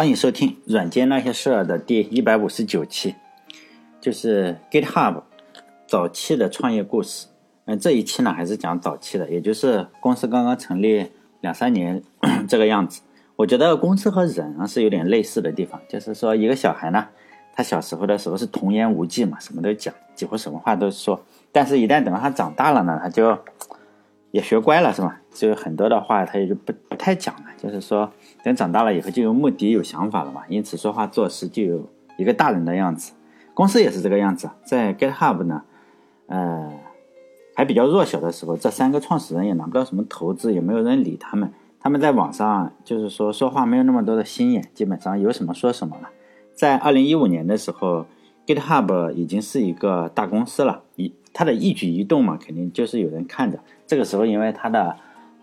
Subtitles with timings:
[0.00, 3.16] 欢迎收听《软件那些事儿》的第一百五十九期，
[4.00, 5.24] 就是 GitHub
[5.86, 7.26] 早期的创业故事。
[7.66, 11.10] 嗯，这一期呢还是讲早期的，也就是公司刚刚成立
[11.42, 12.02] 两三年
[12.48, 13.02] 这个样子。
[13.36, 17.08] 我觉得公司和人是有点类似的地方，就是说一个小孩呢，
[17.52, 21.22] 他小时候的时候是童言无忌嘛，什么都讲，几乎什么话都说。
[21.52, 23.38] 但是，一旦等到他长大了呢，他就
[24.30, 25.20] 也学乖了，是吧？
[25.32, 28.10] 就很多的话他也就不不太讲了，就是说。
[28.42, 31.86] 等长大了以后就有目的、有想法了嘛，因此说话做事就有
[32.16, 33.12] 一个大人的样子。
[33.52, 35.62] 公司也是这个样子，在 GitHub 呢，
[36.28, 36.72] 呃，
[37.54, 41.52] 还比较弱小的时候，这三个创始人也拿不到什么投资，也没有人理他们。
[41.78, 46.08] 他们在网上就是说说话没有那么多的心眼，基本上有什么说什么了。
[46.54, 48.06] 在二零一五年的时候
[48.46, 50.84] ，GitHub 已经是一个大公司了，
[51.32, 53.58] 他的一举一动嘛，肯定就是有人看着。
[53.86, 54.96] 这个时候，因为他的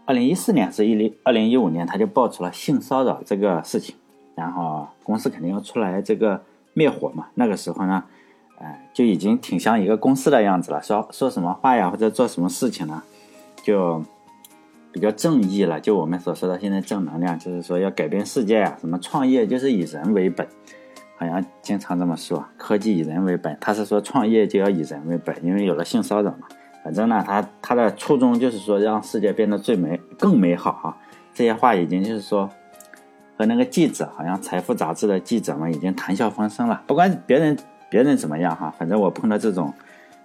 [0.06, 3.96] 二零一四年是一零二零一五年，他就爆出了性骚扰这个事情，
[4.36, 6.42] 然后公司肯定要出来这个
[6.74, 7.28] 灭火嘛。
[7.36, 8.04] 那个时候呢，
[8.60, 13.04] 呃，就已经挺像一个公司的样子了，说说什么话呀，或者做什么事情呢，
[13.64, 14.04] 就
[14.92, 15.80] 比较正义了。
[15.80, 20.48] 就我们所说的现在正能量，就是说要改变世界呀，什么创业就是以人为本，
[21.18, 23.58] 好像经常这么说，科技以人为本。
[23.60, 26.48] 他是说创业就要以人为本，因为有了性骚扰嘛。
[26.84, 30.98] 反正呢，他他的初衷就是说让世界变得最美、更美好啊！
[31.34, 32.50] 这些话已经就是说
[33.36, 36.82] 和那个记者，好像《财富》杂志的记者们已经谈笑风生了。
[36.88, 37.58] 不管别人
[37.90, 39.74] 别人怎么样哈，反正我碰到这种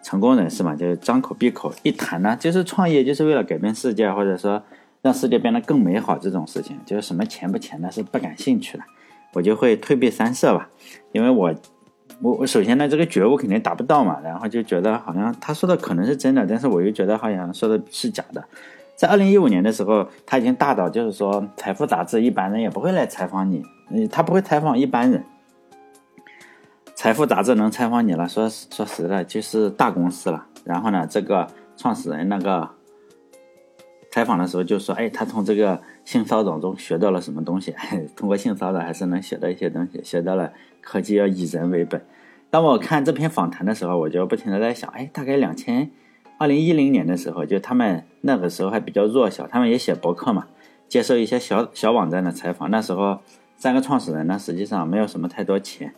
[0.03, 4.63] 成功人士嘛，就是张口闭口一谈呢，就是创业就是为了改变世界，或者说
[5.01, 8.85] 让世界变得更美好这种事情，就是什么钱不钱的是不感兴趣的，
[9.33, 10.69] 我就会退避三舍吧，
[11.13, 11.55] 因为我。
[12.21, 18.45] 我我首先呢，这个觉悟肯定达不到嘛，然后就觉得好像他说的可能是真的，但是我又觉得好像说的是假的。
[18.95, 25.25] 在二零一五年的时候，他已经大到就是说，财富杂志一般人也不会来采访你，嗯，他不会采访一般人。
[26.95, 30.47] 财富杂志能采访你了，说说实在就是大公司了。
[30.63, 32.71] 然后呢，这个创始人那个
[34.13, 37.75] 采访的时候就说，哎，他从这个性骚扰中学到了什么东西？
[38.17, 40.53] 通过性骚扰还是能学到一些东西，学到了。
[40.85, 42.05] 科技要以人为本。
[42.51, 45.89] 当我看这篇访谈的时候，我就不停的在想，哎，大概两千
[46.39, 50.49] 二零一零年的时候，就他们那个时候还比较弱小，他们也写博客嘛，
[50.89, 52.69] 接受一些小小网站的采访。
[52.69, 53.21] 那时候
[53.57, 55.95] 三个创始人呢，实际上没有什么太多钱，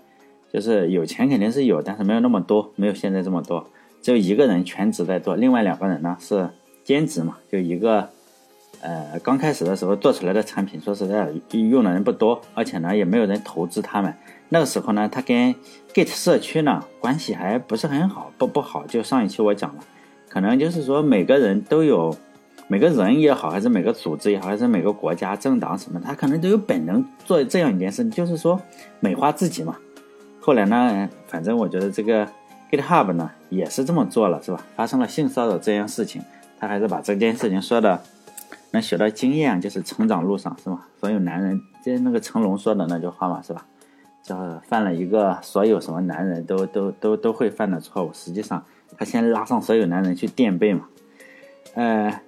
[0.53, 3.67] 就是有钱肯定是有，但是没有那么多，没有现在这么多。
[4.03, 6.51] 只有一个人全职在做，另外两个人呢是
[6.85, 8.11] 兼职嘛，就一个。
[8.81, 14.15] 呃，刚开始的时候做出来的产品，说实在用的人不多，而且呢也没有人投资他们。
[14.51, 15.55] 那个时候呢，他跟
[15.93, 18.87] Git 社区呢关系还不是很好，不不好。
[18.87, 19.83] 就上一期我讲了，
[20.29, 22.15] 可能就是说每个人都有，
[22.69, 28.61] 每个人也好，还是每个组织也好，还是每个国家政党什么，他可能都有本能做这样一件事，就是说
[29.01, 29.77] 美化自己嘛。
[30.41, 32.29] 后来呢，反正我觉得这个
[32.71, 34.65] GitHub 呢也是这么做了，是吧？
[34.77, 36.23] 发生了性骚扰这件事情，
[36.61, 38.01] 他还是把这件事情说的。
[38.75, 40.89] 能学到经验，就是成长路上，是吧？
[41.01, 43.65] 所有男人，就那个成龙说的那句话嘛，是吧？
[44.23, 48.11] 叫犯了一个所有什么男人都都都都会犯的错误。
[48.13, 48.65] 实际上，
[48.99, 50.87] 他先拉上所有男人去垫背嘛。
[51.75, 52.21] 呃，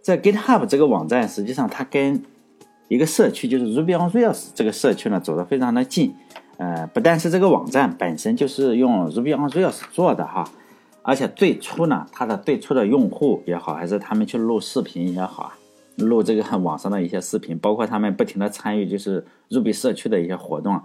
[0.00, 2.22] 在 GitHub 这个网站，实际上它跟
[2.88, 6.14] 一个社区，就是 Ruby on Rails 这个社区呢，走得非常的近。
[6.56, 10.48] 呃，不但是这个网站本身就是用 Ruby on Rails 做的哈，
[11.02, 15.56] 而且最初呢，它的最初的用户也好，还是他们去录视频也好啊。
[16.00, 20.80] 录这个网上的一些视频，包括他们不停的参与，就是 Ruby 社区的一些活动，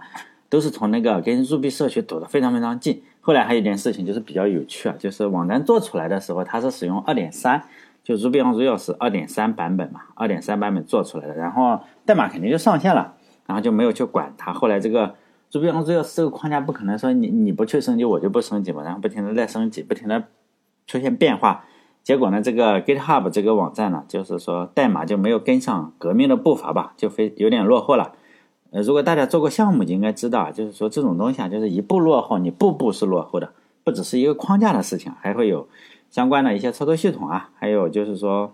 [0.48, 3.02] 都是从那个跟 Ruby 社区走的非常非常近。
[3.20, 7.60] 后来还有一件事情就是比较有趣啊，就是网站做出来的时候，它是使用二点三，
[8.04, 13.14] 就 Ruby on Rails 二点三版本嘛，二点三版本做出来的，然后代码肯定就上线了，
[13.46, 14.52] 然后就没有去管它。
[14.52, 15.14] 后来这个
[15.50, 20.24] Ruby on Rails 这个框架不可能说你你不去升级我就不升级嘛，然后不停的在升级，不停的
[20.86, 21.64] 出现变化。
[22.06, 28.12] 结果呢，这个 GitHub 这个网站呢，就是说代码就没有跟上革命的步伐吧，就非有点落后了。
[28.70, 33.50] 呃，如果大家做过项目，就应该知道啊，就是说这种东西啊，就是一步落后，你步步是落后的，
[33.82, 35.66] 不只是一个框架的事情，还会有
[36.08, 38.52] 相关的一些操作系统啊，还有就是说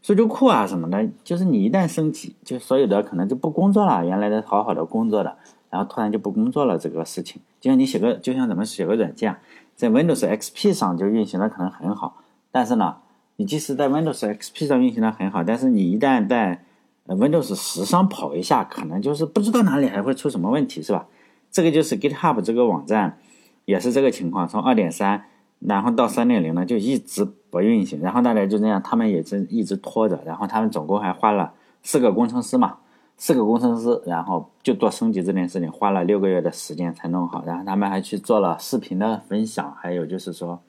[0.00, 5.36] 数据库啊什么的，就是你一旦升级，就所有的可能就不工作了，原来的好好的工作的，
[5.70, 9.34] 然后突然就不工作了，这个事情，就像你写个，就像咱们写个软件，
[9.74, 12.22] 在 Windows XP 上就运行的可能很好。
[12.56, 12.96] 但是呢，
[13.36, 16.64] 你即使在 Windows XP 上运行的很好，但是你一旦在
[17.06, 21.06] Windows 十上跑一下，可能就是不知道哪里还会出什么问题，是吧？
[21.50, 23.18] 这个就是 GitHub 这个网站
[23.66, 25.26] 也是这个情况，从二点三，
[25.58, 32.78] 然后到三点零呢，就一直不运行，然后大家就这样，他们也是一直拖着，然后他们总共还花了四个工程师嘛，
[33.18, 37.44] 四个工程师，然后就做升级这件事情，花了六个月的时间才弄好。
[37.44, 40.62] 然后他们还去做了视频的分享，还有就是说，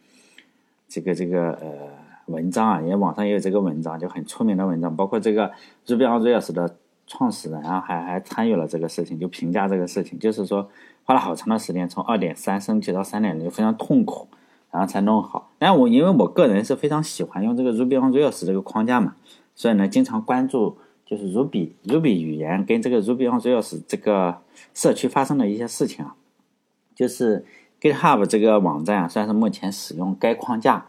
[0.88, 1.90] 这个这个呃
[2.28, 5.52] 文章啊，因为网上也有这个文章，就很出名的文章，包括这个
[5.86, 10.70] Ruby on Rails 的创始人，然后还还参与了这个事情，就评价这个事情，就是说
[11.04, 14.28] 花了好长的时间，从二点三升级到三点零，非常痛苦，
[14.72, 15.52] 然后才弄好。
[15.58, 19.16] 但我因为我个人是非常喜欢用这个 Ruby on Rails 这个框架嘛，
[19.56, 20.78] 所以呢，经常关注。
[21.10, 24.42] 就是 Ruby Ruby 语言跟这个 Ruby on Rails 这个
[24.74, 26.18] 社区发生的一些事情啊，
[26.94, 27.46] 就是
[27.82, 30.86] GitHub 这个网站啊，算是目前使用该框架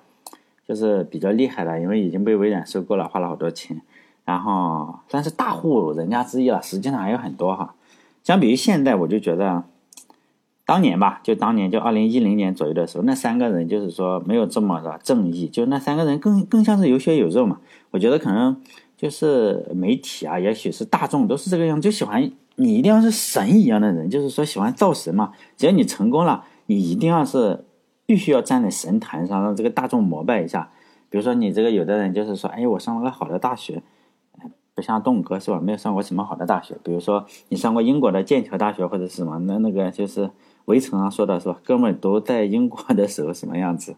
[0.66, 3.80] 就是比较厉害的，因为已经被微软收购了，花了好多钱，
[4.24, 6.62] 然后算是大户人家之一了。
[6.62, 7.74] 实际上还有很多哈，
[8.22, 9.64] 相比于现在，我就觉得
[10.64, 17.60] 当年吧，就当年就二零一零年左右的时候，那三个人就是说没有这么的正义，就那三个人更更像是有血有肉嘛。
[17.90, 18.60] 我觉得可能。
[18.98, 22.20] 就是媒体啊，也许是大众都是这个样，就喜欢
[22.56, 25.30] 你一定要是神一样的人，就是说喜欢造神嘛。
[25.56, 27.64] 只要你成功了，你一定要是
[28.06, 30.70] 必须要站在神坛上，让这个大众膜拜一下。
[31.10, 33.82] 比如说你这个有的人就是说，哎，我上了个好的大学，
[34.74, 35.58] 不像栋哥是吧？
[35.58, 36.76] 没有上过什么好的大学。
[36.84, 40.30] 比如说你上过英国的剑桥大学或者是什么，那那个就是
[40.66, 41.58] 围城上说的是吧？
[41.64, 43.96] 哥们儿都在英国的时候什么样子？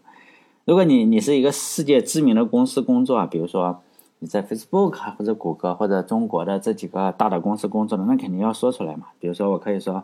[0.65, 3.81] 如果你你是一个世界知名的公司工作啊，比如说。
[4.23, 9.07] 你在 Facebook 或者谷歌或者中国的这几个大的公司工作的，那肯定要说出来嘛。
[9.19, 10.03] 比如说，我可以说，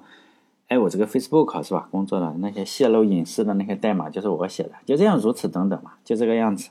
[0.67, 1.87] 哎，我这个 Facebook 是吧？
[1.91, 6.69] 工作的那些泄露隐私的那些代码就是我写的，就这样，如此等等嘛，就这个样子。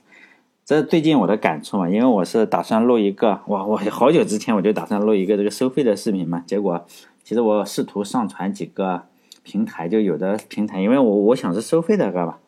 [0.65, 6.43] 这最近我的感触嘛，因为我是打算录一个，我我好久之前我就打算录一个这个收费的视频嘛。
[6.47, 6.85] 结果，
[7.25, 9.03] 其实我试图上传几个
[9.43, 12.39] 平台，就有的平台，因为我我想是收费的，知道吧？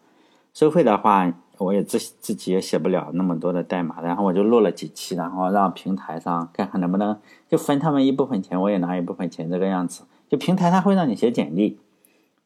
[0.52, 1.32] 收费的话。
[1.58, 7.18] 我也自自己也写不了那么多的代码，然后我就录了几期，然后让平台上看看能不能
[7.48, 10.04] 就分他们一部分钱，我也拿一部分钱，这个样子。
[10.28, 11.78] 就平台他会让你写简历，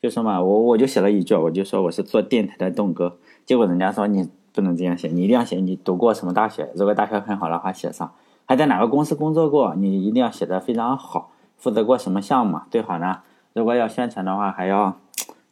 [0.00, 8.12] 就说嘛，我我就写了一句，我就说我是做电台的栋哥，结果人家说你不能这样写，你一定要写你读过什么大学，如果大学很好的话写上，
[8.46, 13.20] 还在哪个公司工作过，你一定要写的非常好，负责过什么项目，最好呢，
[13.52, 14.98] 如果要宣传的话还要。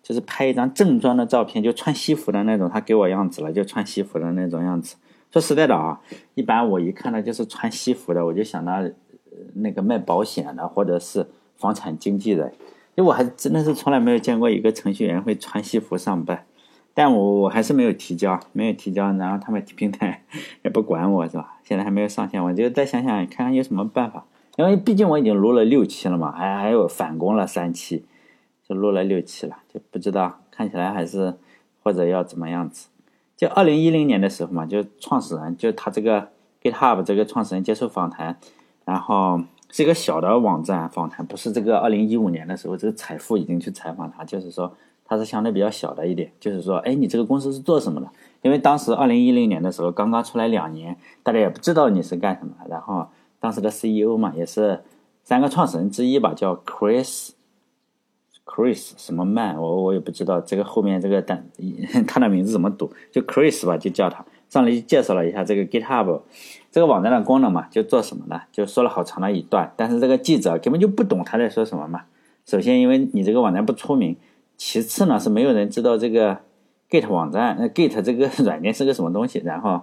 [0.02, 2.68] 就是拍一张正装的照片，就穿西服的那种。
[2.68, 4.96] 他给我样子了，就穿西服的那种样子。
[5.30, 6.00] 说实在的啊，
[6.34, 8.82] 一般我一看到就是穿西服的，我就想到
[9.54, 11.28] 那个卖保险的，或者是
[11.60, 12.52] 房产经纪人。
[12.96, 16.44] 因为我还真的是从来没有见过一个程序员会穿西服上班。
[16.92, 20.24] 但我我还是没有提交，没有提交，然后他们平台
[20.64, 21.60] 也不管我是吧？
[21.62, 24.24] 现在还没有上线，我就再想想看看有什么办法。
[24.56, 28.04] 因为毕竟我已经录了六期了嘛，还还有返工了三期。
[28.68, 31.34] 就录了六期了，就不知道看起来还是
[31.82, 32.88] 或者要怎么样子。
[33.36, 36.28] 就二零一零年的时候嘛，就创始人就他这个
[36.62, 38.38] GitHub 这个创始人接受访谈，
[38.84, 39.40] 然后
[39.70, 48.08] 是一个小的网站访谈，不是这个二零一五年的时候，这个财富已经去采访他，就是说他是相对比较小的一点，就是说，哎，你这个公司是做什么的？
[48.42, 52.54] 因为当时二零一零年的时候刚刚出来两年，大家也不知道你是干什么。
[52.68, 53.06] 然后
[53.38, 54.82] 当时的 CEO 嘛，也是
[55.22, 57.30] 三个创始人之一吧，叫 Chris。
[58.46, 61.48] Chris 什么曼，我我也不知道这个后面这个单
[62.08, 66.22] 他的名字怎么读，就 Chris 吧，就叫他上来就介绍了一下这个 GitHub
[66.70, 72.02] 这个网站的功能嘛，就做什么呢，就说了好长的一段，但是这个记者根本就不懂他在说什么嘛。
[72.46, 74.14] 首先，因为你这个网站不出名；
[74.56, 76.38] 其次呢，是没有人知道这个
[76.88, 79.40] Git 网站，那 Git 这个软件是个什么东西。
[79.44, 79.82] 然后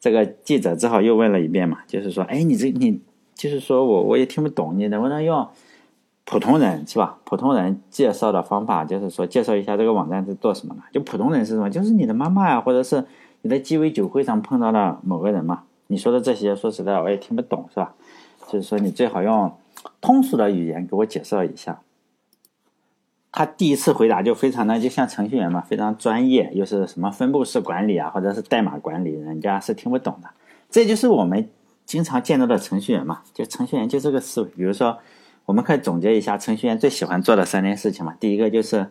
[0.00, 3.00] 这个记者只好又问了一遍嘛，就是说，哎，你这你
[3.34, 5.46] 就是说我我也听不懂，你能不能用？
[6.24, 7.18] 普通人是吧？
[7.24, 10.80] 普通人介绍的方法就是说，介绍一下这个网站是做什么的。
[10.92, 11.68] 就普通人是什么？
[11.68, 13.04] 就是你的妈妈呀，或者是
[13.42, 15.64] 你在鸡尾酒会上碰到的某个人嘛。
[15.92, 17.94] 你说的这些，说实在，我也听不懂，是吧？
[18.48, 19.54] 就是说，你最好用
[20.00, 21.82] 通俗的语言给我介绍一下。
[23.30, 30.28] 他第一次回答就非常的就像程序员嘛，非常专业，又是什么分布式管理啊，或者是代码管理，人家是听不懂的。
[30.70, 31.48] 这就是我们
[31.84, 34.48] 经常见到的程序员嘛，就程序员就这个思维。
[34.48, 34.98] 比如说。
[35.44, 38.16] 我们可以总结一下程序员最喜欢做的三件事情嘛。
[38.20, 38.86] 第一个就是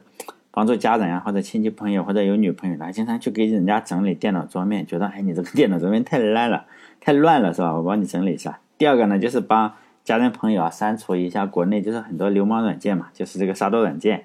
[0.51, 6.65] 帮助家人啊，或者亲戚朋友，或者有女朋友的，经常去给人家整理电脑桌面，觉得哎，你这个电脑桌面太烂了，
[7.01, 7.75] 太乱了，是吧？
[7.75, 8.60] 我帮你整理一下。
[8.77, 9.74] 第二个呢，就是帮
[10.05, 14.24] 家人朋友啊删除一下国内就是很多流氓软件嘛，就是这个杀毒软件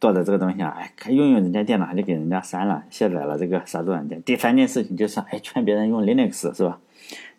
[0.00, 4.22] 做的这个东西啊，哎，用用人家电脑就给人家删了，卸载了这个杀毒软件。
[4.22, 6.78] 第三件事情就是哎，劝别人用 Linux 是吧？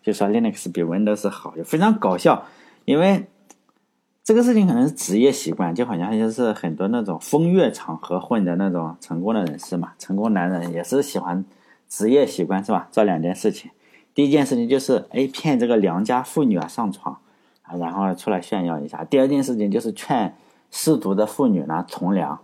[0.02, 2.44] 就说 Linux 比 Windows 好，就非常搞笑，
[2.84, 3.26] 因为。
[4.26, 11.44] 这个事情可能是职业习惯，就好像就是很多那种风月场合混的那种成功的人士嘛，成功男人也是喜欢
[11.90, 12.88] 职业习惯是吧？
[12.90, 13.70] 做两件事情，
[14.14, 17.18] 第一件事情就是哎骗这个良家妇女啊上床，
[17.62, 19.04] 啊，然后出来炫耀一下。
[19.04, 20.36] 第二件事情就是劝
[20.70, 22.38] 失足的妇女呢从良，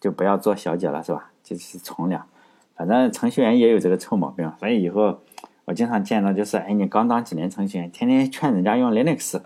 [0.00, 1.30] 就不要做小姐了，是吧？
[1.42, 2.26] 就是从良。
[2.74, 5.20] 反正程序员也有这个臭毛病，所以以后
[5.64, 9.40] 我经常见到就是，哎，你刚当几年程序员，天天劝人家用 Linux，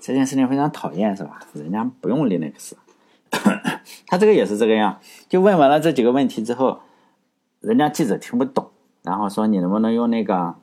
[0.00, 1.40] 这件事情非常讨厌，是吧？
[1.54, 2.72] 人家不用 Linux，
[4.06, 5.00] 他这个也是这个样。
[5.28, 6.80] 就问完了这几个问题之后，
[7.60, 8.68] 人家记者听不懂，
[9.02, 10.54] 然后说你能不能用那个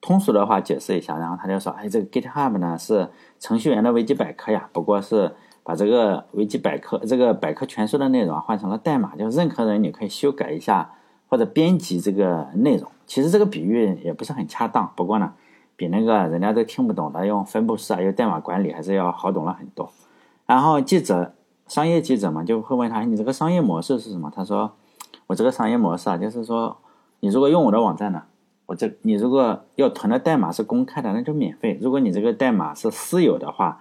[0.00, 1.16] 通俗的话解释一下？
[1.18, 10.92] 然后他就说，哎，这个 GitHub 呢是程序员的维基百科呀，不过是把这个维基百科这个百科全书的内容换成了代码，就任何人你可以修改一下。
[11.28, 14.92] 或者编辑这个内容，其实这个比喻也不是很恰当。
[14.94, 15.32] 不过呢，
[15.74, 19.90] 比那个人家都听不懂的用分布式啊，用代码管理还是要好懂了很多。
[20.46, 21.34] 然后记者，
[21.66, 24.70] 商业记者嘛，就会问他：“你这个商业模式是什么？”他说
[25.26, 26.76] ：“我这个商业模式啊，就是说，
[27.18, 28.22] 你如果用我的网站呢，
[28.66, 33.80] 我这你如果要囤的代码是公开的，那就免费；如果你这个代码是私有的话，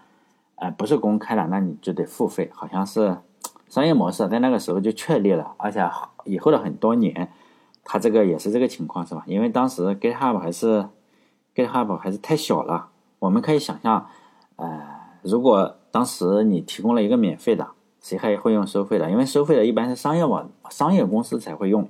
[0.56, 2.50] 呃，不是公开的，那你就得付费。
[2.54, 3.18] 好像是。”
[3.68, 5.84] 商业模式在那个时候就确立了，而且
[6.24, 7.30] 以后的很多年，
[7.84, 9.24] 它这个也是这个情况，是吧？
[9.26, 10.88] 因为当时 GitHub 还是
[11.56, 12.90] GitHub 还是太小了。
[13.20, 14.08] 我们可以想象，
[14.56, 14.82] 呃，
[15.24, 17.68] 如果当时你提供了一个免费的，
[18.00, 19.10] 谁还会用收费的？
[19.10, 21.90] 因为收费的一般是商业网、商业公司才会用。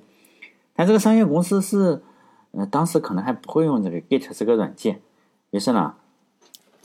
[0.74, 2.02] 但这个商业公司是，
[2.58, 5.02] 呃，当时可能还不会用这个 Git 这个软件。
[5.52, 5.94] 于是呢，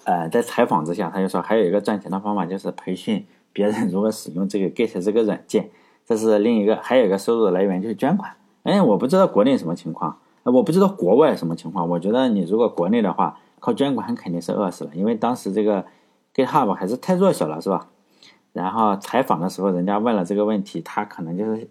[0.05, 3.27] 呃，在采访之下，他就说还有一个赚钱的方法，就是培训。
[3.53, 5.71] 别人如何使用这个 Git 这个软件，
[6.07, 8.33] 这是另一个，还有一个收入来源就是捐款。
[8.62, 11.89] 哎，我不知道国内什么情况，我不知道国外什么情况。
[11.89, 15.85] 我觉得你如果国内的话，靠捐款肯定是饿死了，因为当时这个
[16.33, 17.89] GitHub 还是太弱小了，是吧？
[18.53, 21.69] 然后采访的时候，人家问了这个问题，他可能就是，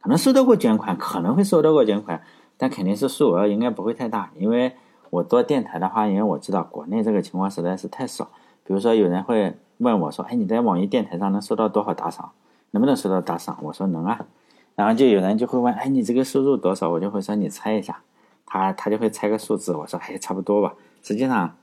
[0.00, 2.22] 可能收到过捐款，可能会收到过捐款，
[2.62, 4.30] 但肯定是数额应该不会太大。
[4.38, 4.72] 因为
[5.10, 8.30] 我做电台的话，因为我知道国内这个情况实在是太少。
[8.64, 9.56] 比如说有人会。
[9.78, 12.30] 问我说：“哎，你在网易电台上能收到多少打赏？
[12.70, 14.26] 能不能收到打赏？”我说：“能啊。”
[14.76, 18.00] 然后就有人就会问：“哎，你这个收入多少？”我就会说：“你猜一下。”
[18.46, 19.72] 他他就会猜个数字。
[19.72, 21.56] 我说：“哎，差不多吧。”实际上，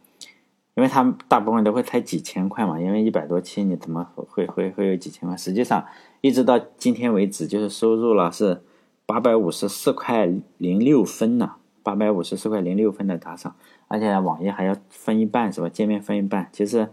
[0.75, 5.37] 因为他们大部分都会猜几千块嘛，因为一百多期你怎么会会会有几千块？
[5.37, 5.85] 实际上，
[6.19, 8.61] 一直到今天为止，就是收入了是
[9.09, 13.55] 八百五十四块零六分呢，八百五十四块零六分的打赏，
[13.87, 15.67] 而且网页还要分一半是吧？
[15.67, 16.89] 界面分一半，其实。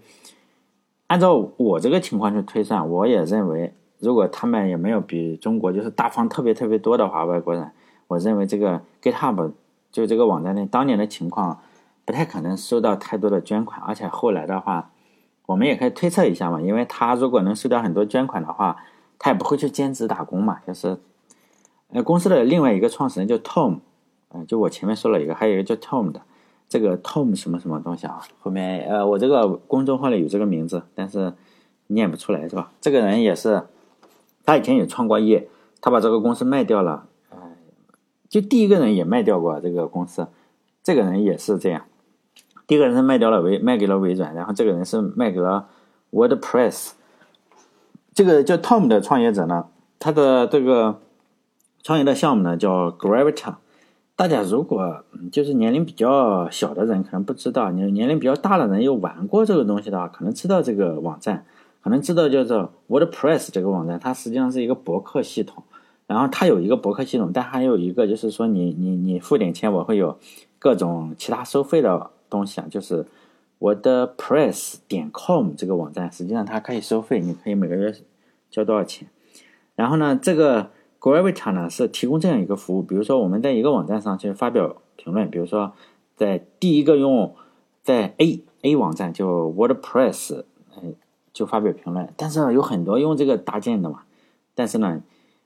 [1.08, 7.70] 按照我这个情况去推算，我也认为，如果他们也没有比中国就是大方特别特别多的话，外国人，
[8.08, 9.52] 我认为这个 GitHub
[9.92, 11.61] 就这个网站内当年的情况，
[12.06, 14.90] 不太可能收到太多的捐款，而且后来的话，
[15.44, 18.78] 我们也可以推测一下嘛，因为他如果能收到很多捐款的话，
[19.18, 20.99] 他也不会去兼职打工嘛，就是，
[21.88, 23.81] 呃，公司的另外一个创始人叫 Tom，
[24.31, 26.23] 嗯，就我前面说了一个，还有一个叫 Tom 的。
[26.69, 28.21] 这个 Tom 什么什么东西啊？
[28.40, 31.33] 后面呃，我这个公众号里有这个名字，但是
[31.87, 32.73] 念不出来是吧？
[32.81, 33.62] 这个人也是，
[34.45, 35.49] 他以前也创过业，
[35.81, 37.38] 他把这个公司卖掉了，呃，
[38.28, 40.26] 就第一个人也卖掉过这个公司，
[40.83, 41.85] 这个人也是这样，
[42.66, 45.69] 第一个人是卖掉了微，卖给了微软，然后这个人是卖给了
[46.11, 46.95] WordPress。
[48.12, 49.69] 这个叫 Tom 的创业者呢，
[50.00, 51.00] 他的这个
[51.87, 53.59] 创业的项目呢叫 Gravita。
[54.16, 61.47] 大家如果就是年龄比较小的人，可能不知道；你年龄比较大的人又玩过这个东西的话，可能知道这个网站，
[61.85, 64.00] 可能知道叫做 WordPress 这个网站。
[64.00, 65.62] 它实际上是一个博客系统，
[66.09, 70.19] 然后它有一个博客系统，但还有一个就是说，你你你付点钱，我会有
[70.59, 72.66] 各种其他收费的东西啊。
[72.69, 73.07] 就是
[73.61, 77.95] WordPress 点 com 这个网站，实际上它可以收费，你可以每个月
[78.50, 79.07] 交多少钱。
[79.76, 80.71] 然后呢，这个。
[80.99, 85.73] Gravita 呢是提供这样一个服务，比如说我们在一个网站上去发表评论，比如说
[86.17, 87.35] 在第一个用
[87.83, 90.43] 在 A A 网站就 WordPress，
[90.76, 90.95] 嗯，
[91.33, 92.09] 就发表评论。
[92.17, 94.03] 但是有很多用这个搭建的嘛，
[94.55, 95.00] 但是呢，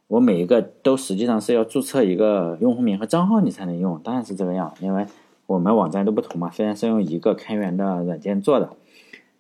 [0.07, 5.04] 我每一个都实际上是要注册一个用户名和账号你才能用，当然是这个样，因为
[5.47, 8.71] 我们网站都不同嘛，虽然是用一个开源的软件做的，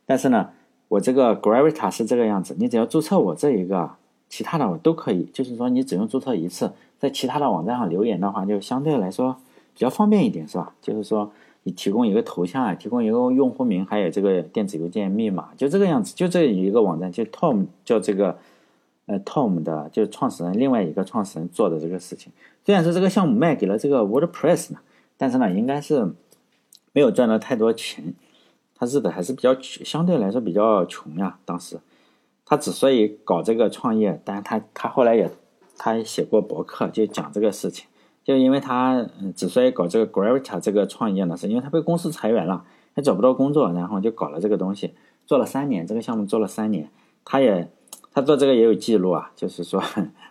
[0.04, 0.50] 但是呢，
[0.88, 3.92] 我这个 Gravita 是这个样子，你只要注册我这一个。
[4.30, 9.36] 其他的我都可以，就是说你只用注册一次，在其他的网站上留言的话，就相对来说
[9.74, 10.72] 比较方便一点，是吧？
[10.80, 11.32] 就是说
[11.64, 18.38] 你提供一个头像啊，提供一个用户名，还有这个电子邮件密码，就这个样子，就这一个网站，就 Tom 叫这个
[19.06, 22.32] 呃 Tom 的，就是创始人另外一个创始人做的这个事情。
[22.64, 24.78] 虽然说这个项目卖给了这个 WordPress 呢，
[25.16, 26.14] 但是呢，应该是
[26.92, 28.14] 没有赚到太多钱，
[28.76, 31.80] 他日子还是比较相对来说比较穷呀，当时。
[32.50, 35.30] 他之所以搞这个创业，但是他他后来也，
[35.78, 37.86] 他写过博客，就讲这个事情，
[38.24, 42.64] 就因为他嗯之所以搞这个 Gravita 这个创业呢，是因为他被公司裁员了，
[42.96, 44.94] 他找不到工作，然后就搞了这个东西，
[45.26, 46.90] 做了三年，这个项目做了三年，
[47.24, 47.70] 他也
[48.12, 49.80] 他做这个也有记录啊，就是说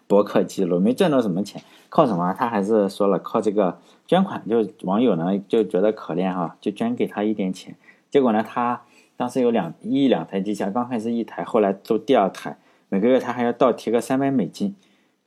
[0.06, 2.36] 博客记录，没赚到什么钱，靠什么？
[2.38, 7.78] 他还是说了靠这个捐款，就网友呢就觉得可怜哈，就捐给他一点钱，
[8.10, 8.82] 结果呢，他
[9.20, 12.58] 当时有两一两台机器，刚开始一台，后来做第二台，
[12.88, 14.74] 每个月他还要倒贴个三百美金。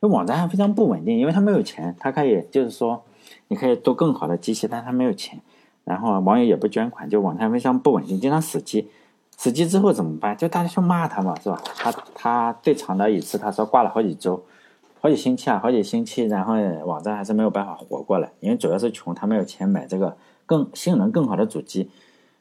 [0.01, 3.03] 这网站还非常不稳定，因为他没有钱，他可以就是说，
[3.49, 5.39] 你可以做更好的机器，但他没有钱。
[5.83, 8.89] 然后网友也不捐款，就网站非常不稳定，经常死机。
[9.37, 10.35] 死机之后怎么办？
[10.35, 11.61] 就大家去骂他嘛，是吧？
[11.63, 14.43] 他他最长的一次，他说挂了好几周，
[15.01, 16.55] 好几星期啊，好几星期，然后
[16.87, 21.91] 网站还是没有办法活过来，因为主要是穷，他没有钱买这个更性能更好的主机，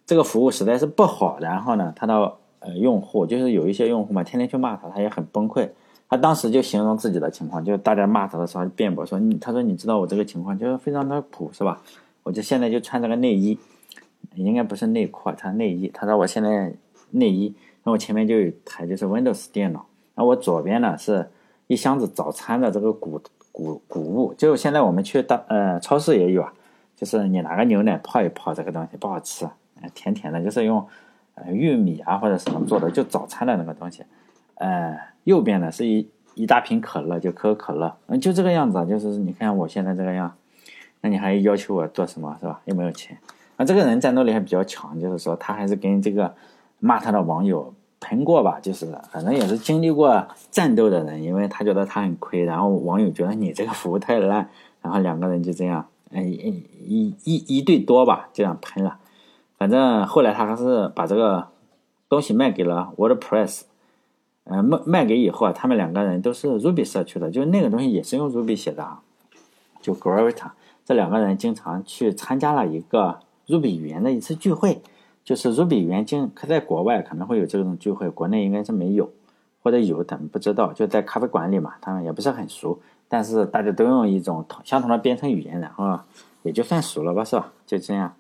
[0.07, 1.39] 这个服务实在是不好。
[1.41, 5.69] 然后呢，他的呃用户就是有一些用户嘛，天天去骂他，他也很崩溃。
[6.09, 11.81] 他当时就形容自己的情况，就大家骂他的时候辩驳说：“他说你知道我这个情况就是非常的苦，是吧？
[12.23, 13.59] 我就现在就穿这个内衣，
[14.35, 15.89] 应该不是内裤，穿内衣。
[15.89, 16.75] 他说我现在
[17.13, 17.55] 内衣，
[17.85, 21.31] 那我前面就有台就是 Windows 电脑，那我左边呢是
[21.67, 23.19] 一箱子早餐的这个谷
[23.51, 26.53] 谷谷物，就现在我们去大呃超市也有啊，
[26.95, 29.49] 就是你拿个牛奶泡一泡这个东西不好吃，
[29.95, 30.87] 甜甜的，就是用
[31.35, 34.05] 呃玉米啊或者什么做的，就早餐的那个东西，
[34.57, 40.35] 呃。”右边呢是一一大瓶可乐，就可口可乐，嗯，就这个样子，就是你看我现在这个样，
[41.01, 42.61] 那你还要求我做什么是吧？
[42.65, 43.17] 又没有钱，
[43.57, 46.35] 啊，这个人战斗力还比较强，就是说他还是跟这个
[46.81, 54.49] 骂他的网友喷过吧，就是反正也是经历过战斗的人，因为他觉得他很亏，然后网友觉得你这个服务太烂，
[54.81, 58.99] 然后两个人就这样，哎一一一对多吧，这样喷了，
[59.63, 61.47] 反正后来他还是把这个
[62.09, 63.61] 东西卖给了 WordPress。
[64.43, 69.03] 呃，卖卖给以后啊，他们两个人都是 Ruby 社区的，就是那个东西也是用 Ruby 写的啊，
[69.81, 70.51] 就 Gravita。
[70.85, 74.83] 这两个人经常去参加了一个 Ruby 语言的一次聚会，
[75.23, 79.13] 就是 Ruby 语言经可在国外可能会有这种聚会，国内应该是没有，
[79.63, 86.01] 或者有但不知道，就在咖啡馆里嘛，他们也不是很熟，但是大家都用一种同相同的编程语言，然后
[86.43, 87.53] 也就算熟了吧，是吧？
[87.65, 88.13] 就这样。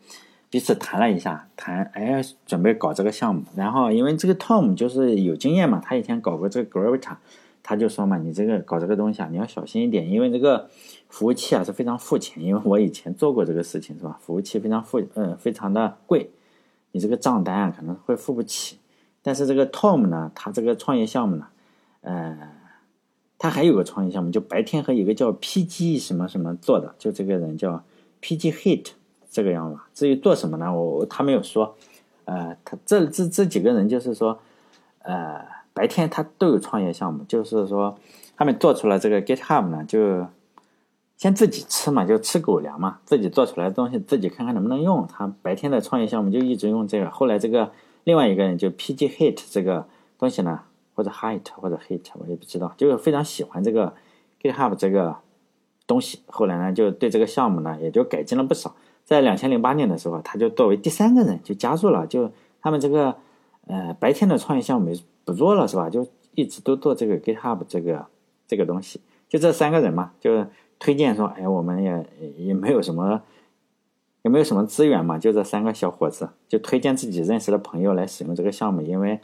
[0.52, 3.42] 彼此谈了一下，谈哎，准备搞这个项目。
[3.56, 7.16] 然后因为这个 Tom 就是有经验嘛，他以前搞过这个 Gravita，
[7.62, 10.68] 他就说嘛，你这个搞这个东西啊，你要小心一点，因为这个
[11.08, 12.44] 服务器啊是非常付钱。
[12.44, 14.18] 因为我以前做过这个事情，是吧？
[14.20, 16.28] 服务器非常付，呃，非常的贵，
[16.90, 18.76] 你这个账单啊可能会付不起。
[19.22, 21.46] 但是这个 Tom 呢，他这个创业项目呢，
[22.02, 22.36] 呃，
[23.38, 27.82] 他还有个创业项目，就白天和一个叫 PG 什么什么做的，就这个人叫
[28.20, 28.88] PG Hit。
[29.32, 30.72] 这个样子，至于做什么呢？
[30.72, 31.74] 我他没有说，
[32.26, 34.38] 呃，他这这这几个人就是说，
[34.98, 35.40] 呃，
[35.72, 37.98] 白天他都有创业项目，就是说
[38.36, 40.26] 他们做出来这个 GitHub 呢，就
[41.16, 45.06] 先自己吃嘛，就吃狗粮嘛，自己做出来的东西自己看看能不能用。
[45.06, 47.72] 他白天的创业项目就一直用这个，后来这个
[48.04, 49.86] 另外一个人就 PG Hit 这个
[50.18, 50.60] 东西呢，
[50.94, 53.94] 或者 Hit 或者 Hit 我也不知道，就是非常喜欢这个
[54.42, 55.16] GitHub 这个
[55.86, 58.74] 东西，后来呢就对这个项目呢也就改进了不少。
[59.04, 63.14] 在两千零八年的时候，他就作为第三个人就加入了，就他们这个
[63.66, 65.90] 呃白天的创业项目没不做了是吧？
[65.90, 68.06] 就一直都做这个 GitHub 这个
[68.46, 70.46] 这个东西，就这三个人嘛，就
[70.78, 72.06] 推荐说，哎，我们也
[72.38, 73.20] 也没有什么
[74.22, 79.20] 也没有什么资源嘛，就这三个小伙子就推荐自己认识的朋友来使用这个项目，因为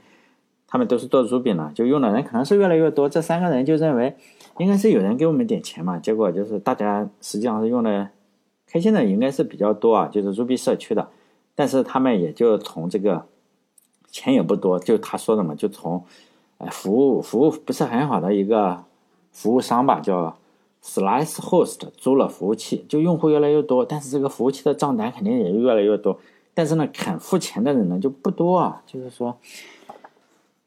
[0.67, 4.17] 他们都是做 Ruby 呢，就用的人可能是越来越多，这三个人就认为
[4.59, 8.11] 应该是有人给我们点钱嘛，结果就是大家实际上是用的。
[8.71, 11.09] 开心的应该是比较多啊，就是 Ruby 社区的，
[11.55, 13.25] 但是他们也就从这个
[14.11, 16.05] 钱也不多，就他说的嘛，就从
[16.59, 18.85] 呃服务服务不是很好的一个
[19.33, 20.37] 服务商吧，叫
[20.85, 26.19] Slice Host 租了服务器，就用户越来越多，但是这个服务器的账单肯定也越来越多，
[26.53, 29.39] 但是呢，肯付钱的人呢就不多啊，就是说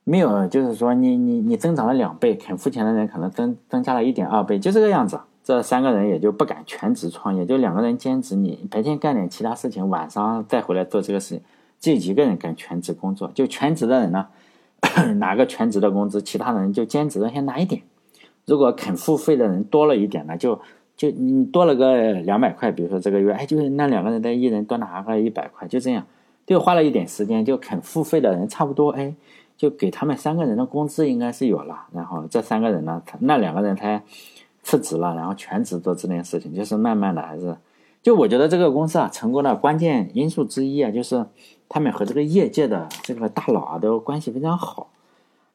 [0.04, 5.20] 没有，就是说你你你增长了两倍，肯付钱的人可能增增加了一点二倍，就这个样子。
[5.44, 11.44] 这三个人也就不敢全职创业，就两个人兼职，你白天干点其他事情，晚上再回来做这个事情。
[11.80, 14.28] 这一个人干全职工作，就全职的人呢，
[15.18, 17.82] 拿个全职的工资，其他人就兼职的先拿一点。
[18.46, 20.62] 如果肯付费的人多了一点呢，就
[20.96, 26.06] 就你多了个两百块，比如说这个月，哎，就是那两个人的一人多拿个一百块，就这样，
[26.46, 29.16] 就花了一点时间，就肯付费的人差不多，哎，
[29.58, 31.88] 就给他们三个人的工资应该是有了。
[31.94, 34.04] 然后这三个人呢，那两个人才。
[34.64, 37.56] 辞职了，然后全职做这件事情，就是慢慢的还是，
[38.02, 41.26] 就我觉得这个公司啊，成功的关键因素之一啊，就是
[41.68, 44.90] 他们和这个业界的这个大佬啊都关系非常好。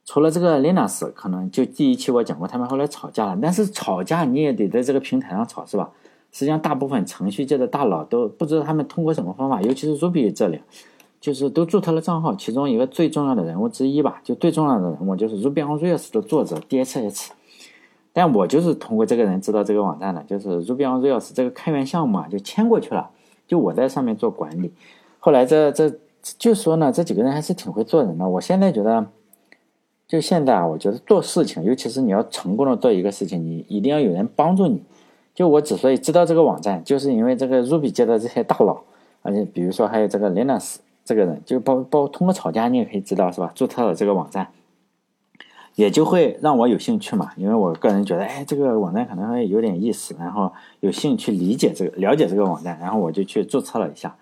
[0.05, 5.91] 除了这个 Linux，可能就第一期我讲过，他们后来吵架了，但是吵架你也得在这个平台上吵是吧？
[6.33, 10.61] 实际上大部分程序界的大佬都不知道他们通过什么方法，尤其是 Ruby 这里，
[11.21, 12.35] 就是都注册了账号。
[12.35, 17.29] 其中一个最重要的人物之一吧，就最重要的人物就是 Ruby on Rails 的作者 DHH。
[18.17, 23.11] 但我就是通过这个人知道这个网站的，就是 Ruby on Rails 这个开源项目啊，就迁过去了，
[23.47, 24.73] 就我在上面做管理。
[25.19, 25.93] 后来这这
[26.39, 28.27] 就说呢，这几个人还是挺会做人的。
[28.27, 29.07] 我现在觉得。
[30.09, 34.81] 就现在啊，我觉得做事情，尤其是你要成功的做一个事情，你一定要有人帮助你。
[35.35, 38.83] 就我之所以知道这个网站，就是因为这个 Ruby 界的这些大佬，
[39.23, 43.51] 而且比如说还有这个 Linus 这个人，就包包通过吵架你也可以知道是吧？
[43.57, 44.47] 注册了这个网站，
[45.77, 54.17] 也就会让我有兴趣嘛，因为我个人觉得，哎，这个网站可能会有点意思，然后有兴趣理解这个了解这个网站，然后我就去注册了一下。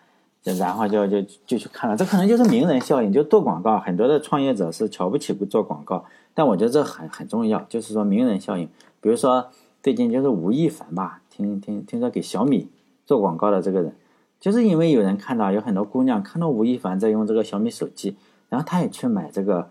[0.59, 3.11] 然后就就就去看了，这可能就是名人效应。
[3.11, 8.69] 就做广告，很多的创业者是瞧不起不做广告，但我觉得这很很重要，就是说名人效应。
[9.01, 9.49] 比如说
[9.83, 12.69] 最近就是吴亦凡吧，听听听说给小米
[13.07, 13.97] 做广告的这个人，
[14.39, 18.15] 就是因为有人看到有很多姑娘看到吴亦凡在用这个小米手机，
[18.51, 19.71] 然后他也去买这个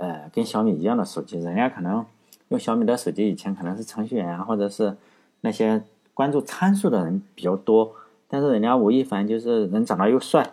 [0.00, 1.38] 呃跟小米一样的手机。
[1.38, 2.04] 人家可能
[2.48, 4.96] 用小米的手机以前可能是程序员啊，或者是
[5.42, 5.84] 那些
[6.14, 7.92] 关注参数的人比较多。
[8.26, 10.52] 但是人家吴亦凡就是人长得又帅，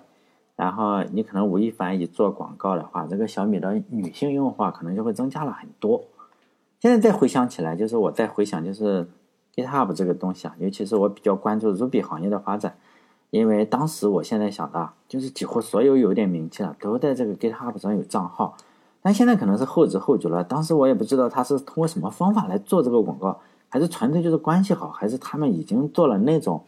[0.55, 6.03] 然后你可能吴亦凡一做广告的话，这个小米的女性用户可能就会增加了很多。
[6.79, 9.07] 现在再回想起来，就是我在回想，就是
[9.55, 12.75] GitHub 这个东西啊，尤其是我比较关注 Ruby 行业的发展，
[13.29, 18.57] 因为当时我现在想到，就是几乎所有有点名气的都在这个 GitHub 上有账号，
[19.07, 20.43] 但现在可能是后知后觉了。
[20.43, 23.39] 当时我也不知道他是通过什么方法来做这个广告，
[23.69, 26.61] 还是纯粹就是关系好，还是他们已经做了那种。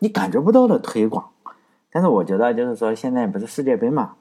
[0.00, 1.30] 你感觉不到的推广，
[1.90, 4.16] 但是我觉得就是说，现在不是世界杯嘛？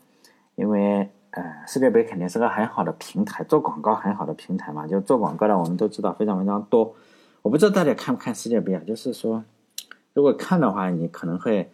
[0.56, 4.88] 因为呃，世界杯肯定是个很好的平台，做广告很好的平台嘛。
[4.88, 6.96] 就做广告的，我们都知道非常非常多。
[7.42, 8.82] 我不知道大家看不看世界杯啊？
[8.88, 9.44] 就是说，
[10.14, 11.70] 如果看的话，你可能会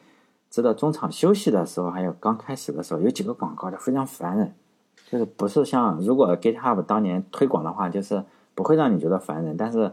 [0.49, 4.55] 知道中场休息的时候，还有刚开始的时候，有几个广告就非常烦人。
[5.09, 8.23] 就是不是像如果 GitHub 当年推广的话，就是
[8.55, 9.55] 不会让你觉得烦人。
[9.57, 9.91] 但是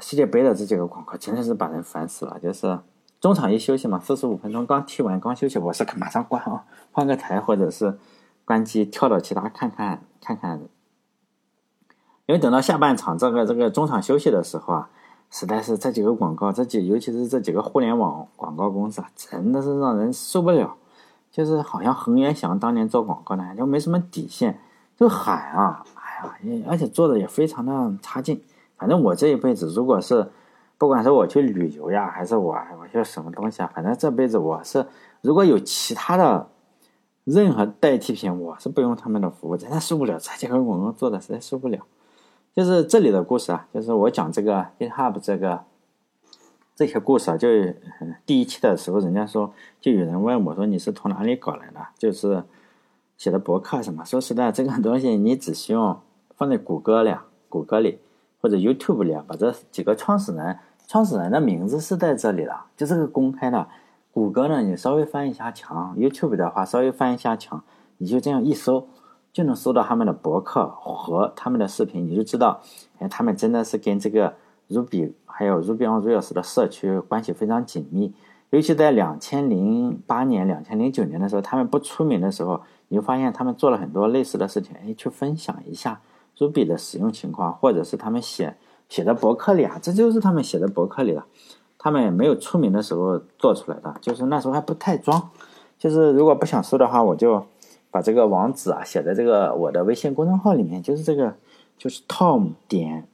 [0.00, 2.78] 世界杯的这几个广告真的是把人烦死了，就是。
[3.20, 7.98] 中场一休息嘛，四十五分钟刚踢完，刚休息，我是马上关啊，换个台或者是
[8.44, 10.60] 关机，跳到其他看看看看。
[12.26, 14.90] 因为等到下半场这个这个中场休息的时候啊，
[15.30, 20.76] 实在是这几个广告，这几尤其是这几个互联网广告公司啊，真的是让人受不了。
[21.34, 24.60] 就是好像恒源祥当年做广告呢，就没什么底线，
[24.96, 28.40] 就喊啊，哎呀，而且做的也非常的差劲。
[28.78, 30.30] 反正我这一辈子，如果是。
[30.76, 34.84] 不管是我去旅游呀，还是我我去什么东西啊，反正这辈子我是
[35.22, 36.48] 如果有其他的
[37.22, 41.78] 任何代替品，我是不用他们的服务，真的受不了这几个广告做的实在受不了。
[42.54, 45.62] 就是这里的故事啊，就是我讲这个 GitHub 这个
[46.74, 47.48] 这些故事啊，就
[48.26, 51.80] 第一期的时候，人家说就有人问我说你是从哪里搞来的？
[51.98, 52.44] 就是
[53.16, 54.04] 写的博客什么？
[54.04, 56.02] 说实在，这个东西你只需要
[56.36, 57.14] 放在谷歌里，
[57.48, 57.98] 谷歌里。
[58.40, 63.66] 或者 YouTube 里，把这几个创始人、创始人的名字是在这里了，就这个公开的。
[64.12, 67.64] 谷歌呢，你稍微翻一下墙；YouTube 的话，稍微翻一下墙，
[67.96, 68.86] 你就这样一搜，
[69.32, 72.60] 就能搜到他们的博客和他们的视频，你就知道，
[72.98, 74.34] 哎，他们真的是跟这个
[74.70, 78.12] Ruby 还有 Ruby on Rails 的社区关系非常紧密。
[78.50, 86.00] 尤其在两千零八年、两千零九年的时候，他们不出名的时候，你就发现他们做了很多类似的事情，哎，去分享一下。
[86.38, 88.56] Ruby 的使用情况，或者是他们写
[88.88, 91.26] 写的博客里啊，这就是他们写的博客里了。
[91.78, 95.30] 他们没有出名的时候做出来的，就是那时候还不太装。
[95.78, 97.44] 就是如果不想搜的话，我就
[97.90, 101.34] 把这个网址啊写在这个我的微信公众号里面，就是这个
[101.76, 103.06] 就是 Tom 点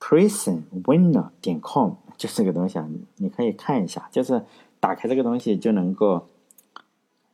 [0.00, 4.42] prisonwinner.com 就是这个东西啊，你可以看一下，就是
[4.80, 6.26] 打开这个东西就能够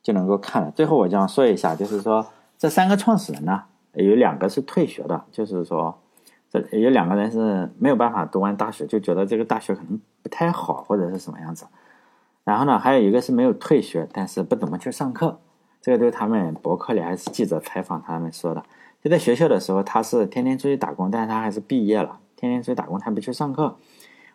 [0.02, 0.70] 就能够看了。
[0.72, 2.26] 最后我这样说一下，就是说
[2.58, 3.62] 这三个创始人呢。
[3.98, 5.98] 有两个是退学的，就是说，
[6.50, 11.66] 这有两个人是没有办法读完大学，就觉得这个大学可能不太好或者是什么样子。
[12.44, 15.40] 然后呢，还有一个是没有退学，但是不怎么去上课。
[15.80, 18.62] 这个对他们博客里还是记者采访他们说的。
[19.02, 23.76] 就在学校的时候，他是天天出去打工，但是他还是毕业了，天天出去打工，他不去上课。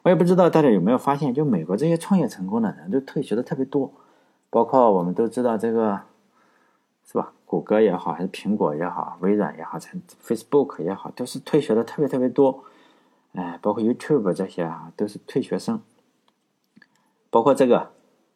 [0.04, 3.94] 我也不知道大家有没有发现，就美国这些创业成功的人都退学的特别多，
[4.50, 6.02] 包括我们都知道这个。
[7.04, 7.34] 是吧？
[7.46, 9.78] 谷歌也好，还是苹果也好，微软也好
[10.24, 12.64] ，Facebook 也好，都是退学的特别特别多。
[13.34, 15.82] 哎，包括 YouTube 这些啊，都是退学生。
[17.30, 17.90] 包括这个，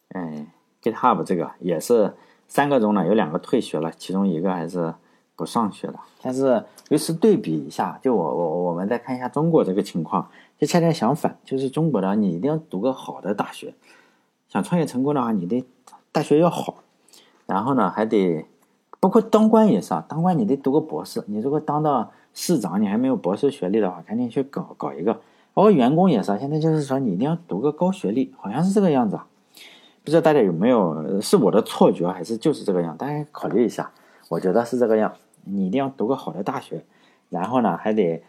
[0.09, 0.47] 哎
[0.81, 2.15] ，GitHub 这个也是
[2.47, 4.95] 三个中呢，有两个退学了，其中一个还是
[5.35, 5.99] 不上学了。
[6.21, 13.73] 但是，由此对比一下，就我我我们再看一下中国这个情况，就恰恰相反，就是中国的你一定要读个好的大学，
[14.47, 15.63] 想创业成功的话，你得
[16.11, 16.83] 大学要好，
[17.45, 18.45] 然后呢还得，
[18.99, 25.13] 包括当官也是啊，当官你得读个博士，你如果当到市长你还没有博士学历的话，赶紧去搞搞一个，
[25.53, 29.27] 包括员工也是啊，现在就是说你一定要读个高学历，好像是这个样子啊，
[30.03, 33.91] 不知道大家有没有是我的错觉还是就是这个样，大家考虑一下，
[34.29, 35.13] 我觉得是这个样，
[35.45, 36.83] 你一定要读个好的大学，
[37.29, 38.21] 然后呢还得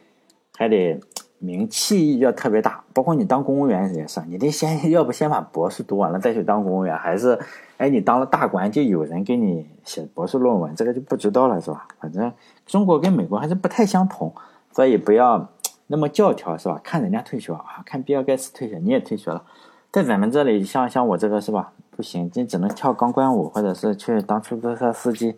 [0.57, 1.01] 还得。
[1.39, 7.39] 名气要特别大，包括你当公务员也是，你得先 要不先把博士读完了再去当公务员，还是
[7.77, 11.87] 哎你当了大官就有人给你写博士论文，这个就不知道了是吧？
[12.01, 12.33] 反正
[12.65, 14.35] 中国跟美国还是不太相同，
[14.73, 15.47] 所以不要
[15.89, 16.81] 那么教条是吧？
[16.83, 19.45] 看人家退学啊，看比尔盖茨退学，你也退学了，
[19.93, 21.75] 在咱们这里像像我这个是吧？
[21.91, 25.37] 不行，你只能跳钢管舞或者是去当出租车司机，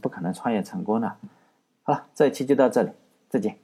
[0.00, 1.16] 不可能创业成功的。
[1.82, 2.90] 好了，这一期就到这里，
[3.28, 3.58] 再见。